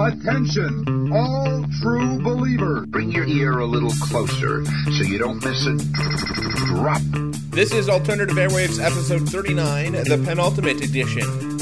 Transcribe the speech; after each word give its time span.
Attention, 0.00 1.12
all 1.12 1.64
true 1.82 2.22
believers. 2.22 2.86
Bring 2.86 3.12
your 3.12 3.26
ear 3.26 3.58
a 3.58 3.66
little 3.66 3.92
closer 4.00 4.64
so 4.64 5.04
you 5.04 5.18
don't 5.18 5.44
miss 5.44 5.66
a 5.66 5.76
drop. 6.66 7.02
This 7.50 7.74
is 7.74 7.90
Alternative 7.90 8.34
Airwaves 8.34 8.82
episode 8.82 9.28
39, 9.28 9.92
the 9.92 10.22
penultimate 10.24 10.82
edition. 10.82 11.58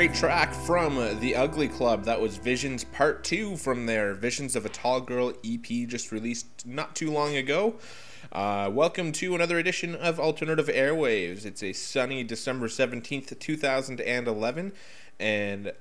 Great 0.00 0.14
track 0.14 0.54
from 0.54 0.96
the 1.20 1.36
Ugly 1.36 1.68
Club. 1.68 2.04
That 2.04 2.22
was 2.22 2.38
Visions 2.38 2.84
Part 2.84 3.22
2 3.22 3.58
from 3.58 3.84
their 3.84 4.14
Visions 4.14 4.56
of 4.56 4.64
a 4.64 4.70
Tall 4.70 5.02
Girl 5.02 5.34
EP, 5.44 5.62
just 5.86 6.10
released 6.10 6.46
not 6.66 6.96
too 6.96 7.10
long 7.10 7.36
ago. 7.36 7.74
Uh, 8.32 8.70
welcome 8.72 9.12
to 9.12 9.34
another 9.34 9.58
edition 9.58 9.94
of 9.94 10.18
Alternative 10.18 10.68
Airwaves. 10.68 11.44
It's 11.44 11.62
a 11.62 11.74
sunny 11.74 12.24
December 12.24 12.68
17th, 12.68 13.38
2011, 13.38 14.72
and 15.18 15.72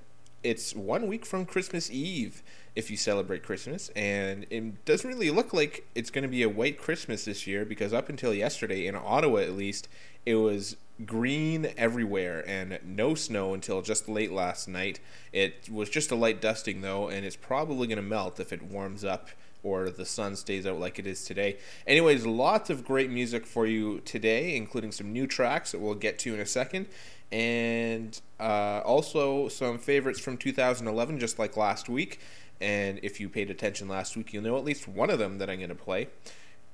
it's 0.44 0.75
one 0.75 1.08
week 1.08 1.25
from 1.25 1.46
Christmas 1.46 1.90
Eve 1.90 2.44
if 2.75 2.91
you 2.91 2.97
celebrate 2.97 3.41
Christmas. 3.41 3.88
And 3.96 4.46
it 4.50 4.84
doesn't 4.84 5.09
really 5.09 5.29
look 5.29 5.53
like 5.53 5.88
it's 5.96 6.09
going 6.09 6.24
to 6.24 6.28
be 6.28 6.44
a 6.44 6.50
white 6.50 6.78
Christmas 6.78 7.24
this 7.24 7.47
year 7.47 7.63
because 7.63 7.94
up 7.94 8.09
until 8.09 8.34
yesterday, 8.34 8.85
in 8.85 8.97
Ottawa 8.97 9.38
at 9.38 9.53
least, 9.53 9.88
it 10.25 10.35
was 10.35 10.75
green 11.06 11.72
everywhere 11.78 12.44
and 12.48 12.80
no 12.84 13.16
snow 13.16 13.54
until 13.54 13.82
just 13.82 14.10
late 14.10 14.32
last 14.32 14.68
night. 14.68 15.00
It 15.32 15.70
was 15.72 15.90
just 15.90 16.12
a 16.12 16.16
light 16.16 16.42
dusting 16.42 16.82
though, 16.82 17.08
and 17.10 17.26
it's 17.26 17.36
probably 17.36 17.88
going 17.88 17.98
to 17.98 18.04
melt 18.04 18.40
if 18.40 18.52
it 18.52 18.62
warms 18.62 19.04
up 19.04 19.30
or 19.64 19.90
the 19.90 20.06
sun 20.06 20.36
stays 20.36 20.66
out 20.66 20.80
like 20.80 21.00
it 21.00 21.08
is 21.08 21.26
today. 21.26 21.58
Anyways, 21.86 22.26
lots 22.26 22.70
of 22.70 22.86
great 22.86 23.09
music 23.09 23.46
for 23.46 23.66
you 23.66 24.00
today, 24.02 24.56
including 24.56 24.92
some 24.92 25.12
new 25.12 25.28
tracks 25.28 25.72
that 25.72 25.80
we'll 25.80 25.96
get 25.96 26.18
to 26.20 26.34
in 26.34 26.40
a 26.40 26.46
second, 26.46 26.88
and 27.32 28.22
uh, 28.40 28.82
also 28.86 29.50
some 29.50 29.78
favorites 29.78 30.20
from 30.20 30.38
2011, 30.38 31.20
just 31.20 31.38
like 31.38 31.58
last 31.58 31.90
week. 31.90 32.20
And 32.62 33.00
if 33.03 33.20
you 33.20 33.29
paid 33.29 33.50
attention 33.50 33.88
last 33.88 34.18
week, 34.18 34.34
you'll 34.34 34.44
know 34.44 34.58
at 34.58 34.66
least 34.66 34.88
one 34.88 35.09
of 35.09 35.20
them 35.20 35.38
that 35.38 35.50
I'm 35.50 35.58
going 35.58 35.70
to 35.70 35.76
play. 35.76 36.08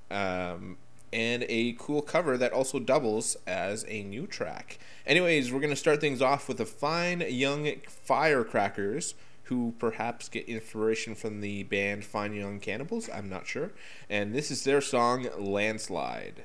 Um, 0.10 0.78
and 1.16 1.46
a 1.48 1.74
cool 1.80 2.02
cover 2.02 2.38
that 2.38 2.52
also 2.52 2.78
doubles 2.78 3.38
as 3.48 3.86
a 3.88 4.04
new 4.04 4.28
track. 4.28 4.78
Anyways, 5.08 5.50
we're 5.50 5.62
going 5.62 5.70
to 5.70 5.76
start 5.78 6.02
things 6.02 6.22
off 6.22 6.50
with 6.50 6.58
the 6.58 6.66
fine 6.66 7.24
young 7.30 7.72
firecrackers 7.88 9.16
who 9.44 9.74
perhaps 9.80 10.28
get 10.28 10.46
inspiration 10.50 11.16
from 11.16 11.40
the 11.40 11.64
band 11.64 12.04
Fine 12.04 12.34
Young 12.34 12.60
Cannibals, 12.60 13.10
I'm 13.14 13.30
not 13.30 13.48
sure. 13.48 13.72
And 14.10 14.36
this 14.36 14.52
is 14.52 14.66
their 14.66 14.82
song 14.82 15.28
Landslide. 15.38 16.44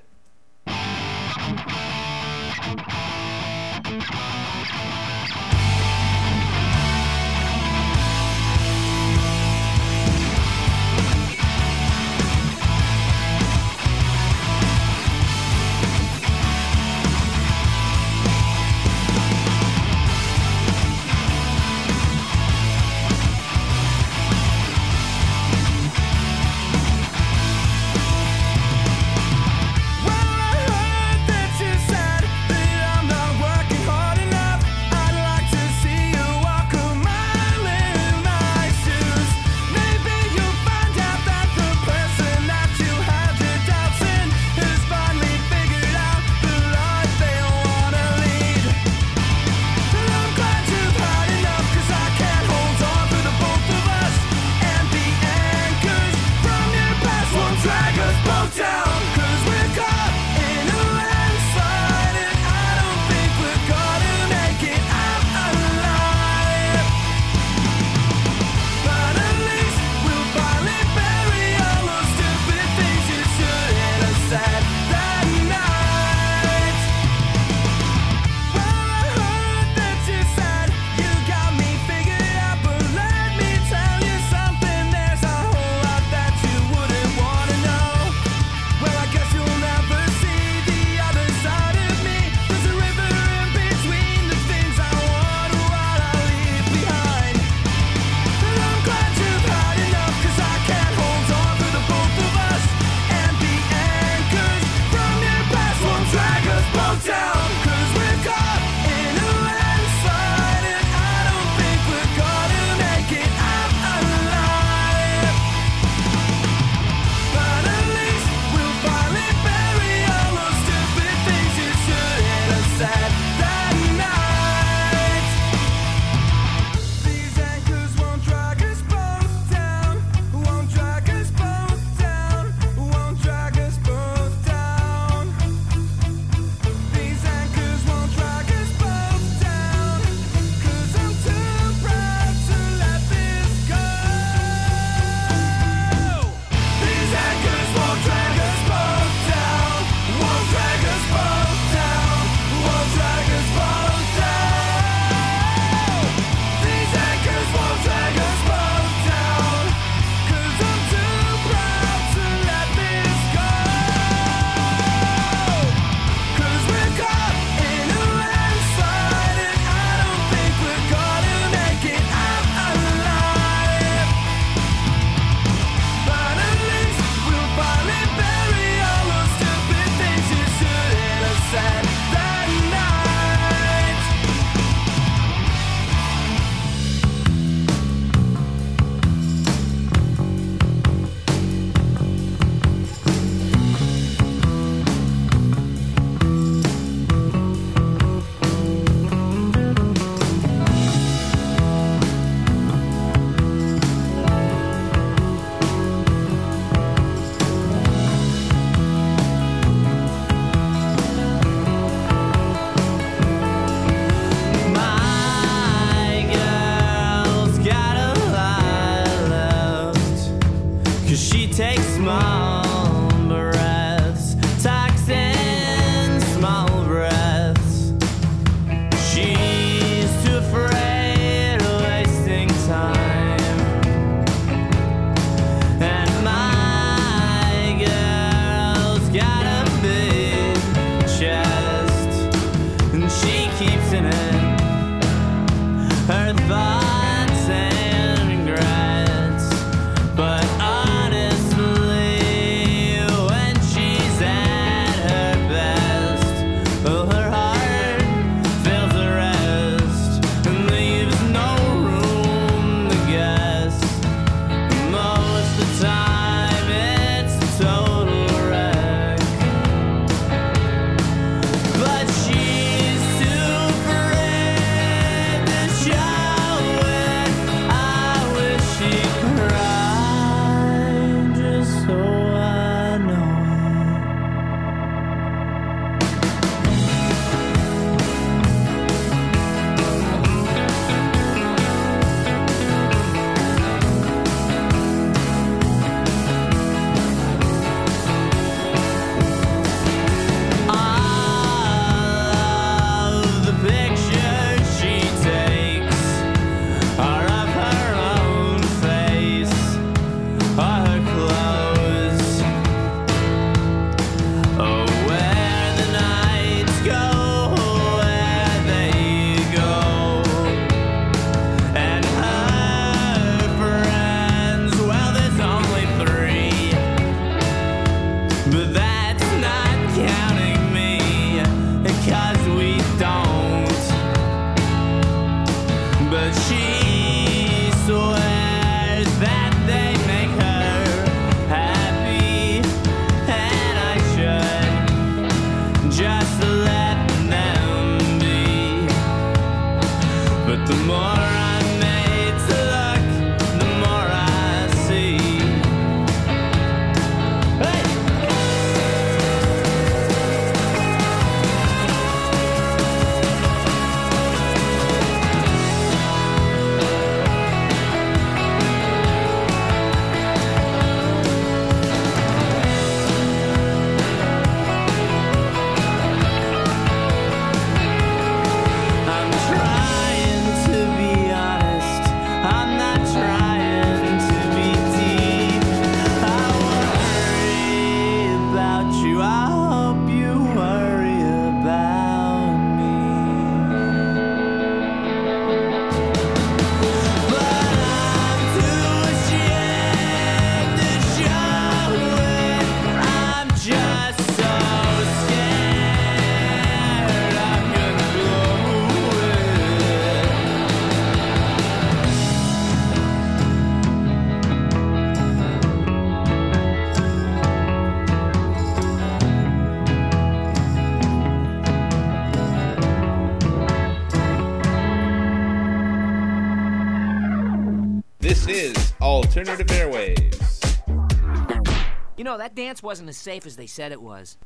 That 432.40 432.54
dance 432.54 432.82
wasn't 432.82 433.08
as 433.08 433.16
safe 433.16 433.46
as 433.46 433.56
they 433.56 433.66
said 433.66 433.92
it 433.92 434.02
was. 434.02 434.36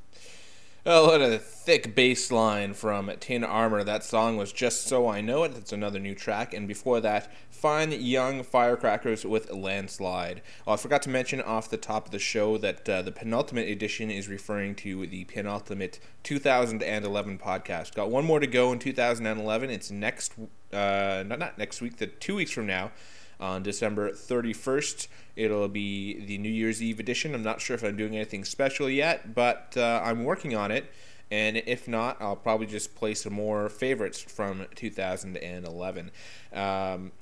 Oh, 0.87 1.07
what 1.07 1.23
a 1.23 1.39
thick 1.39 1.95
bass 1.95 2.31
line 2.31 2.75
from 2.75 3.11
Tin 3.19 3.43
Armor. 3.43 3.85
That 3.85 4.05
song 4.05 4.37
was 4.37 4.53
Just 4.53 4.87
So 4.87 5.09
I 5.09 5.23
Know 5.23 5.45
It. 5.45 5.55
That's 5.55 5.73
another 5.73 5.99
new 5.99 6.15
track. 6.15 6.53
And 6.53 6.69
before 6.69 7.01
that, 7.01 7.33
Fine 7.49 7.93
Young 7.93 8.43
Firecrackers 8.43 9.25
with 9.25 9.51
Landslide. 9.51 10.43
Oh, 10.67 10.75
I 10.75 10.77
forgot 10.77 11.01
to 11.03 11.09
mention 11.09 11.41
off 11.41 11.71
the 11.71 11.79
top 11.79 12.05
of 12.05 12.11
the 12.11 12.19
show 12.19 12.59
that 12.59 12.87
uh, 12.87 13.01
the 13.01 13.13
penultimate 13.13 13.67
edition 13.67 14.11
is 14.11 14.29
referring 14.29 14.75
to 14.75 15.07
the 15.07 15.25
penultimate 15.25 16.01
2011 16.23 17.39
podcast. 17.39 17.95
Got 17.95 18.11
one 18.11 18.27
more 18.27 18.41
to 18.41 18.47
go 18.47 18.71
in 18.71 18.79
2011. 18.79 19.71
It's 19.71 19.91
next, 19.91 20.35
uh, 20.71 21.25
not, 21.27 21.39
not 21.39 21.57
next 21.57 21.81
week, 21.81 21.97
the 21.97 22.09
two 22.09 22.35
weeks 22.35 22.51
from 22.51 22.67
now 22.67 22.91
on 23.41 23.63
December 23.63 24.11
31st. 24.11 25.09
It'll 25.37 25.69
be 25.69 26.25
the 26.25 26.39
New 26.39 26.51
Year's 26.51 26.83
Eve 26.83 27.01
edition. 27.01 27.35
I'm 27.35 27.43
not 27.43 27.61
sure 27.61 27.75
if 27.75 27.83
I'm 27.83 27.97
doing 27.97 28.15
anything 28.17 28.45
special 28.45 28.89
yet, 28.89 29.35
but 29.35 29.75
uh, 29.77 30.03
I'm 30.05 30.25
working 30.25 30.55
on 30.55 30.71
it. 30.71 30.91
And 31.31 31.57
if 31.57 31.89
not, 31.89 32.21
I'll 32.21 32.37
probably 32.37 32.67
just 32.67 32.95
play 32.95 33.15
some 33.15 33.33
more 33.33 33.69
favorites 33.69 34.21
from 34.21 34.67
2011. 34.75 36.11
Um, 36.53 37.13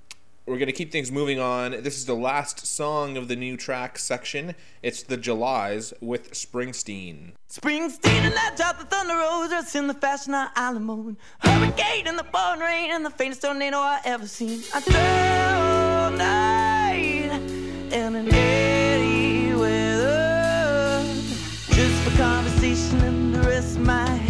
we're 0.45 0.57
going 0.57 0.67
to 0.67 0.73
keep 0.73 0.91
things 0.91 1.13
moving 1.13 1.39
on. 1.39 1.71
This 1.71 1.97
is 1.97 2.07
the 2.07 2.17
last 2.17 2.67
song 2.67 3.17
of 3.17 3.29
the 3.29 3.37
new 3.37 3.57
track 3.57 3.97
section. 3.97 4.57
It's 4.83 5.03
The 5.05 5.17
Julys 5.17 5.93
with 6.01 6.33
Springsteen. 6.33 7.33
Springsteen 7.49 8.23
and 8.23 8.35
I 8.37 8.55
drop 8.57 8.79
the 8.79 8.85
thunder 8.85 9.13
in 9.79 9.87
the 9.87 9.95
fashion 9.95 10.35
of 10.35 10.49
Alamo. 10.57 11.15
Hurricane 11.39 12.07
in 12.07 12.17
the 12.17 12.25
pouring 12.25 12.61
rain 12.61 12.91
and 12.91 13.05
the 13.05 13.11
faintest 13.11 13.43
tornado 13.43 13.79
I 13.79 14.01
ever 14.05 14.27
seen. 14.27 14.63
I 14.75 15.92
my 23.85 24.22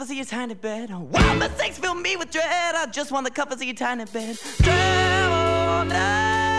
comforts 0.00 0.10
of 0.12 0.16
your 0.16 0.24
tiny 0.24 0.54
bed. 0.54 0.90
Wild 0.90 1.38
mistakes 1.38 1.76
fill 1.76 1.94
me 1.94 2.16
with 2.16 2.30
dread. 2.30 2.74
I 2.74 2.86
just 2.86 3.12
want 3.12 3.26
the 3.26 3.30
covers 3.30 3.56
of 3.56 3.64
your 3.64 3.74
tiny 3.74 4.06
bed. 4.06 4.38
Dream 4.62 5.30
on. 5.30 5.92
Oh, 5.92 6.49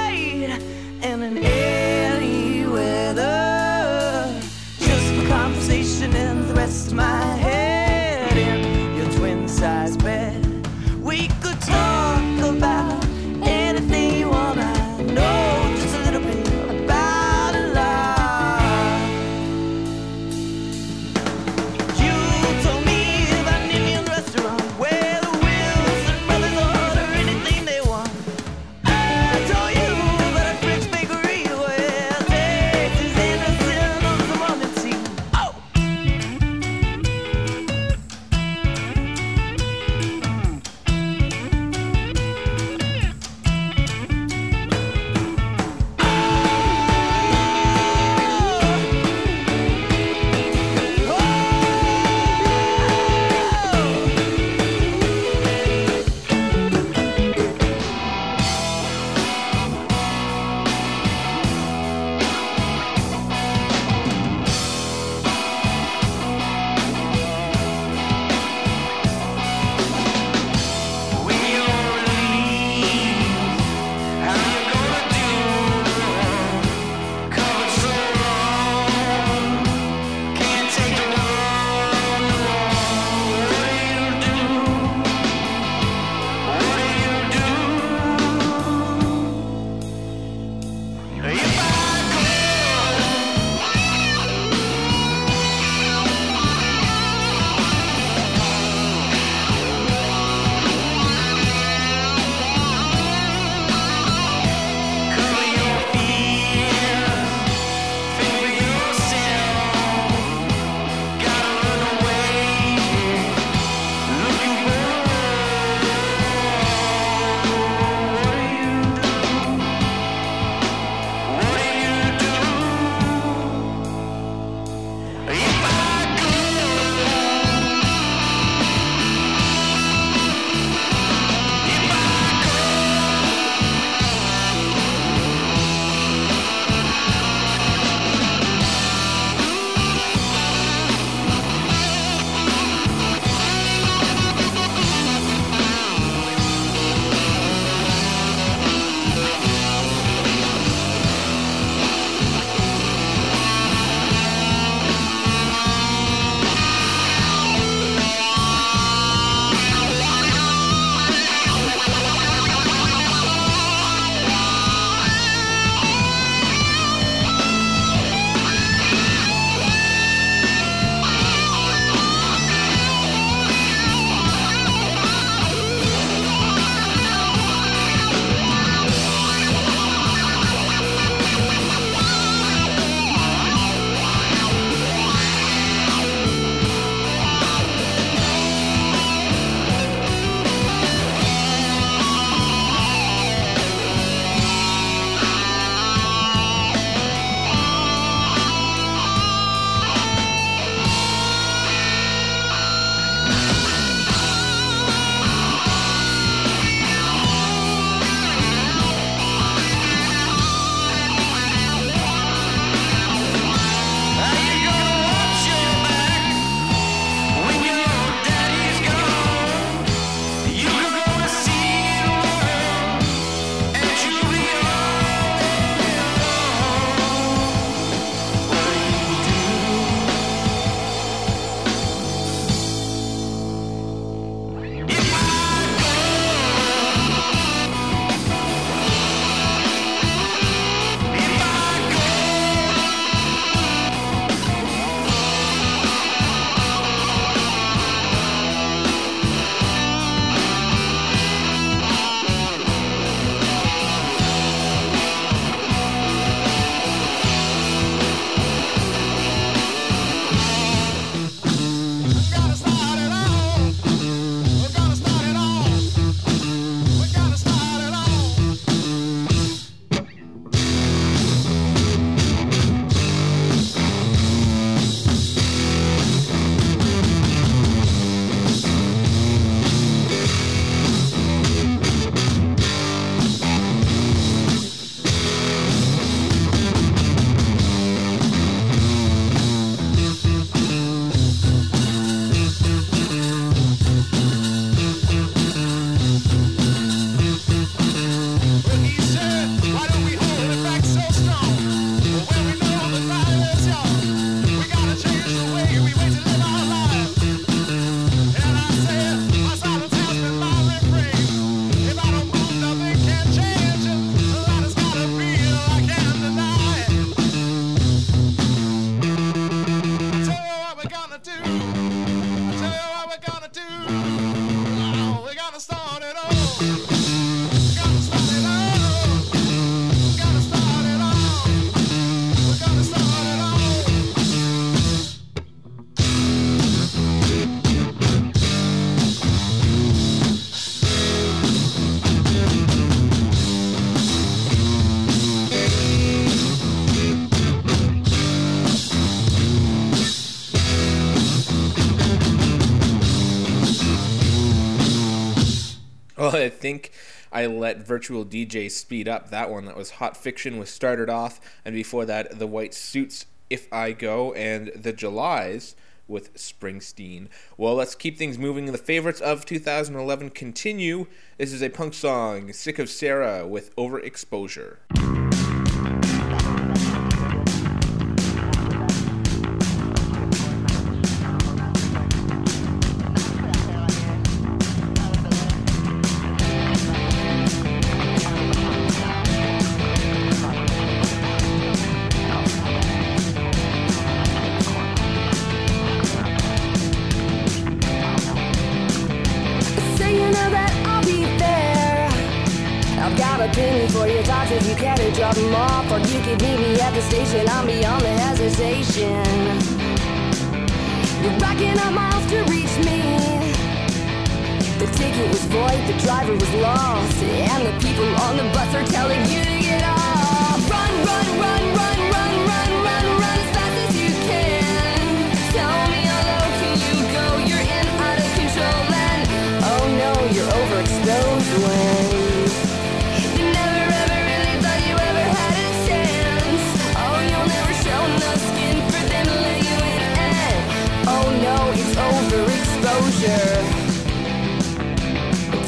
think 356.61 356.91
I 357.31 357.45
let 357.47 357.85
Virtual 357.85 358.25
DJ 358.25 358.69
speed 358.69 359.07
up 359.07 359.29
that 359.29 359.49
one. 359.49 359.65
That 359.65 359.75
was 359.75 359.91
Hot 359.91 360.15
Fiction 360.15 360.57
was 360.57 360.69
started 360.69 361.09
off, 361.09 361.41
and 361.65 361.73
before 361.73 362.05
that, 362.05 362.39
The 362.39 362.47
White 362.47 362.73
Suits, 362.73 363.25
If 363.49 363.67
I 363.73 363.91
Go, 363.91 364.33
and 364.33 364.71
The 364.75 364.93
Julys 364.93 365.75
with 366.07 366.33
Springsteen. 366.35 367.27
Well, 367.57 367.75
let's 367.75 367.95
keep 367.95 368.17
things 368.17 368.37
moving. 368.37 368.65
The 368.65 368.77
favorites 368.77 369.21
of 369.21 369.45
2011 369.45 370.31
continue. 370.31 371.07
This 371.37 371.53
is 371.53 371.63
a 371.63 371.69
punk 371.69 371.93
song, 371.93 372.53
Sick 372.53 372.79
of 372.79 372.89
Sarah, 372.89 373.47
with 373.47 373.75
Overexposure. 373.75 375.20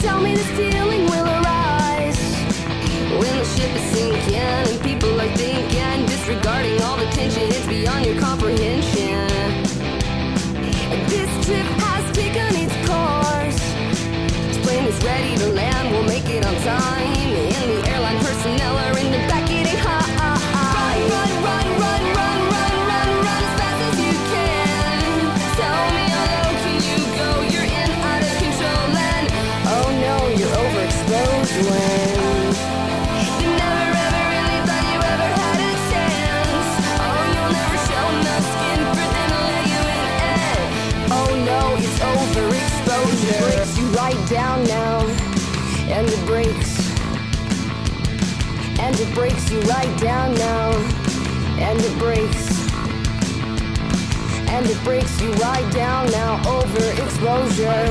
tell 0.04 0.20
me 0.20 0.36
this 0.36 0.52
feeling 0.58 1.06
will 1.06 1.26
arise 1.26 2.20
when 3.22 3.34
the 3.40 3.46
ship 3.46 3.74
is 3.74 3.86
sinking 3.96 4.36
and 4.36 4.82
people 4.82 5.22
are 5.22 5.34
thinking, 5.38 6.06
disregarding 6.06 6.82
all 6.82 6.98
the 6.98 7.06
tension. 7.12 7.44
It's 7.44 7.66
beyond 7.68 8.06
your 8.06 8.20
comprehension. 8.20 9.30
This 11.08 11.32
trip 11.46 11.68
has 11.88 12.04
taken 12.12 12.52
its 12.64 12.76
course. 12.86 13.62
This 14.48 14.60
plane 14.66 14.86
is 14.86 15.02
ready 15.06 15.38
to 15.38 15.48
land. 15.54 15.92
We'll 15.92 16.04
make 16.04 16.28
it 16.28 16.46
on 16.46 16.56
time, 16.56 17.30
and 17.58 17.70
the 17.72 17.90
airline 17.90 18.20
personnel 18.20 18.78
are. 18.78 19.03
breaks 49.14 49.52
you 49.52 49.60
right 49.62 50.00
down 50.00 50.34
now. 50.36 50.72
And 51.60 51.80
it 51.80 51.98
breaks. 52.00 52.70
And 54.50 54.66
it 54.66 54.82
breaks 54.84 55.22
you 55.22 55.32
right 55.34 55.74
down 55.74 56.10
now 56.12 56.42
over 56.50 56.84
exposure. 57.04 57.86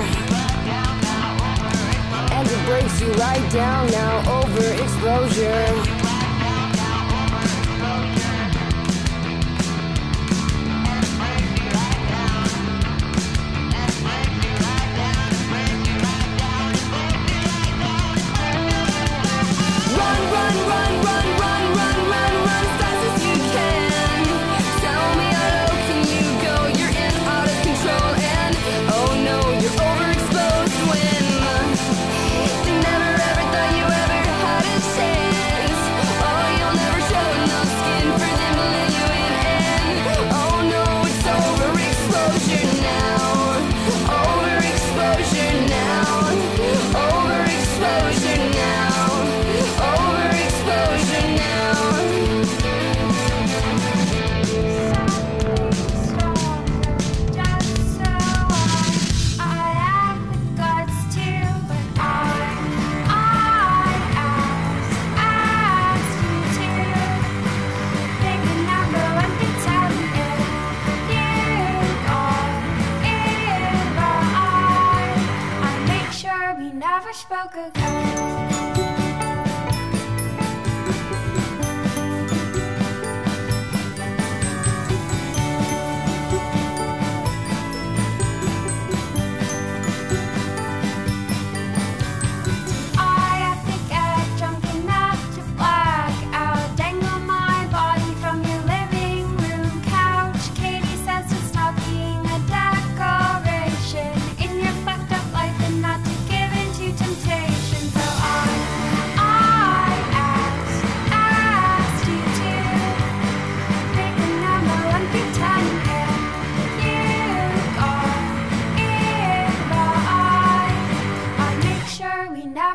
And 2.33 2.49
it 2.49 2.67
breaks 2.67 3.01
you 3.01 3.13
right 3.15 3.53
down 3.53 3.91
now 3.91 4.43
over 4.43 4.65
exposure. 4.83 6.02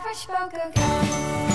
Fresh 0.07 0.19
smoke 0.19 0.53
again. 0.53 1.46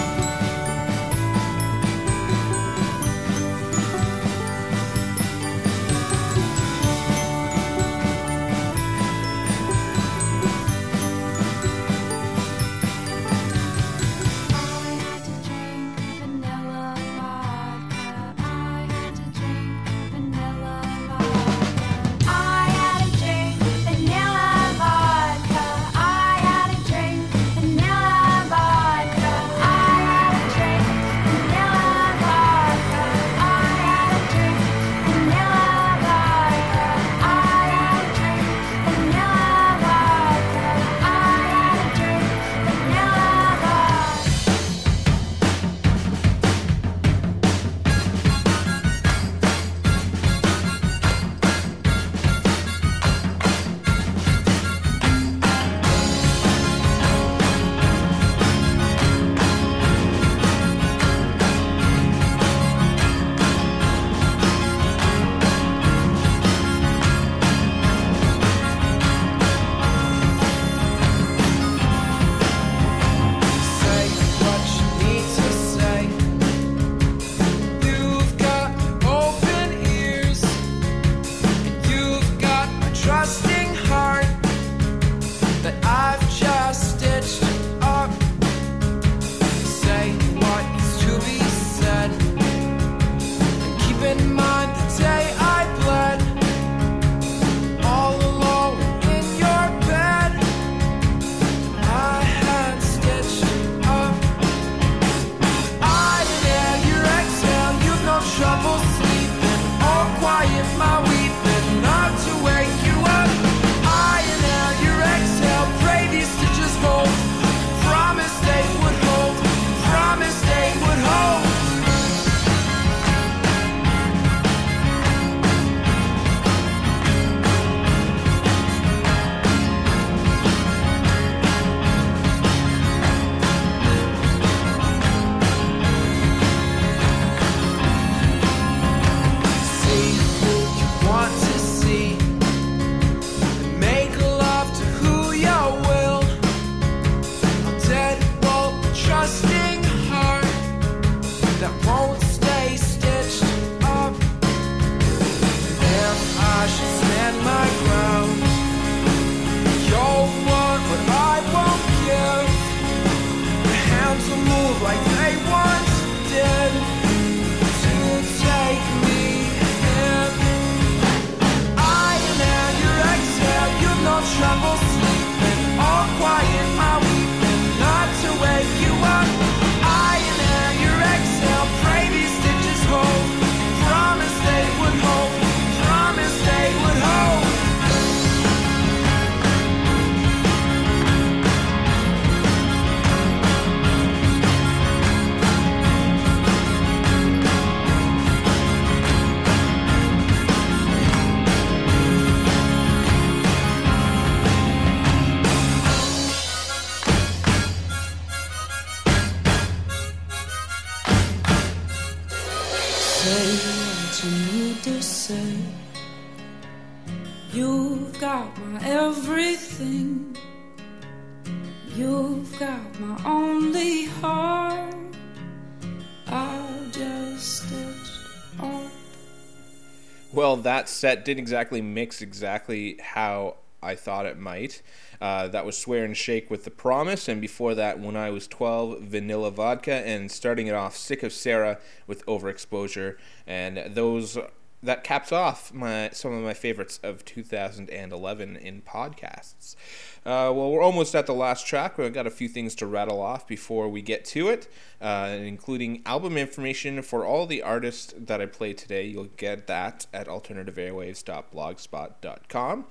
That 230.83 230.89
set 230.89 231.25
didn't 231.25 231.39
exactly 231.39 231.81
mix 231.81 232.21
exactly 232.21 232.99
how 233.01 233.55
I 233.81 233.95
thought 233.95 234.27
it 234.27 234.37
might. 234.37 234.83
Uh, 235.21 235.47
that 235.47 235.65
was 235.65 235.79
Swear 235.79 236.05
and 236.05 236.17
Shake 236.17 236.51
with 236.51 236.65
The 236.65 236.73
Promise, 236.73 237.29
and 237.29 237.41
before 237.41 237.77
that, 237.77 238.01
When 238.01 238.17
I 238.17 238.31
Was 238.31 238.49
12, 238.49 239.01
Vanilla 239.03 239.53
Vodka, 239.53 240.05
and 240.05 240.29
starting 240.29 240.67
it 240.67 240.75
off, 240.75 240.97
Sick 240.97 241.23
of 241.23 241.33
Sarah 241.33 241.79
with 242.09 242.27
Overexposure. 242.27 243.17
And 243.47 243.95
those 243.95 244.37
that 244.83 245.05
caps 245.05 245.31
off 245.31 245.73
my 245.73 246.11
some 246.13 246.33
of 246.33 246.43
my 246.43 246.55
favorites 246.55 246.99
of 247.03 247.25
2011 247.25 248.57
in 248.57 248.83
podcasts. 248.83 249.77
Uh, 250.25 250.55
well, 250.55 250.71
we're 250.71 250.83
almost 250.83 251.15
at 251.15 251.27
the 251.27 251.35
last 251.35 251.67
track. 251.67 251.99
We've 251.99 252.13
got 252.13 252.27
a 252.27 252.31
few 252.31 252.49
things 252.49 252.75
to 252.77 252.87
rattle 252.87 253.21
off 253.21 253.47
before 253.47 253.89
we 253.89 254.01
get 254.03 254.25
to 254.27 254.49
it, 254.49 254.69
uh, 255.01 255.37
including 255.41 256.03
album 256.07 256.37
information 256.37 257.03
for 257.03 257.25
all 257.25 257.47
the 257.47 257.63
artists 257.63 258.15
that 258.17 258.41
I 258.41 258.47
play 258.47 258.73
today. 258.73 259.07
You'll 259.07 259.31
get 259.37 259.67
that 259.67 260.07
at 260.13 260.29
alternativeairwaves.blogspot.com. 260.29 262.85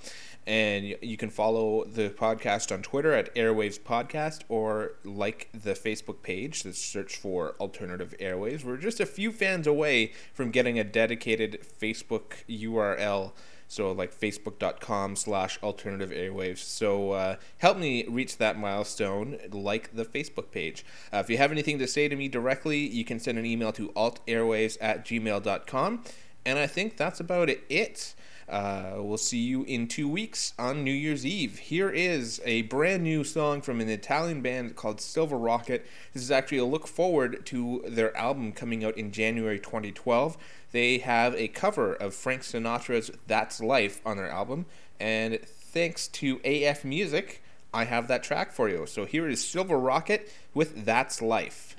And 0.48 0.96
you 1.02 1.18
can 1.18 1.30
follow 1.30 1.86
the 1.86 2.10
podcast 2.10 2.72
on 2.72 2.82
Twitter 2.82 3.14
at 3.14 3.34
Airwaves 3.36 3.80
Podcast 3.80 4.42
or 4.50 4.94
like 5.04 5.50
the 5.54 5.74
Facebook 5.74 6.24
page. 6.24 6.64
Just 6.64 6.84
search 6.92 7.16
for 7.16 7.56
Alternative 7.60 8.16
Airwaves. 8.20 8.64
We're 8.64 8.78
just 8.78 9.00
a 9.00 9.06
few 9.06 9.32
fans 9.32 9.68
away 9.68 10.14
from 10.34 10.50
getting 10.50 10.80
a 10.80 10.84
dedicated 10.84 11.62
Facebook 11.80 12.44
URL. 12.50 13.34
So 13.72 13.90
like 13.94 14.14
facebook.com 14.14 15.16
slash 15.16 15.58
alternative 15.64 16.10
airwaves. 16.10 16.58
So 16.58 17.12
uh, 17.12 17.36
help 17.60 17.78
me 17.78 18.06
reach 18.06 18.38
that 18.38 18.60
milestone, 18.60 19.38
like 19.50 19.96
the 19.96 20.04
Facebook 20.04 20.52
page. 20.52 20.84
Uh, 21.14 21.20
if 21.20 21.30
you 21.30 21.38
have 21.38 21.54
anything 21.54 21.80
to 21.80 21.88
say 21.88 22.10
to 22.10 22.16
me 22.18 22.28
directly, 22.28 22.80
you 22.80 23.06
can 23.06 23.18
send 23.18 23.38
an 23.38 23.46
email 23.46 23.72
to 23.72 23.88
altairwaves 23.90 24.78
at 24.82 25.06
gmail.com. 25.06 26.04
And 26.46 26.60
I 26.60 26.68
think 26.68 26.98
that's 26.98 27.22
about 27.22 27.50
it. 27.50 27.64
Uh, 28.50 28.94
we'll 28.98 29.18
see 29.18 29.40
you 29.40 29.64
in 29.64 29.88
two 29.88 30.08
weeks 30.08 30.54
on 30.60 30.84
New 30.84 30.92
Year's 30.92 31.26
Eve. 31.26 31.60
Here 31.60 31.90
is 31.90 32.42
a 32.46 32.64
brand 32.64 33.04
new 33.04 33.24
song 33.24 33.62
from 33.62 33.82
an 33.82 33.90
Italian 33.90 34.42
band 34.42 34.76
called 34.76 35.00
Silver 35.00 35.38
Rocket. 35.38 35.86
This 36.14 36.24
is 36.24 36.32
actually 36.32 36.58
a 36.58 36.66
look 36.66 36.88
forward 36.88 37.46
to 37.48 37.84
their 37.88 38.16
album 38.18 38.52
coming 38.52 38.84
out 38.84 38.98
in 38.98 39.12
January 39.12 39.60
2012. 39.60 40.38
They 40.72 41.00
have 41.00 41.36
a 41.36 41.48
cover 41.50 41.94
of 41.94 42.14
Frank 42.14 42.42
Sinatra's 42.42 43.12
That's 43.28 43.62
Life 43.62 44.02
on 44.06 44.18
their 44.18 44.30
album, 44.30 44.66
and 45.00 45.40
thanks 45.42 46.08
to 46.10 46.40
AF 46.44 46.84
Music, 46.84 47.42
I 47.74 47.86
have 47.86 48.08
that 48.10 48.24
track 48.24 48.52
for 48.52 48.68
you. 48.70 48.86
So 48.86 49.06
here 49.06 49.28
is 49.30 49.44
Silver 49.44 49.78
Rocket 49.78 50.32
with 50.54 50.86
That's 50.86 51.22
Life. 51.22 51.76